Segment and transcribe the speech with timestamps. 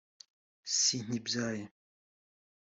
[0.77, 1.65] “sinyibyaye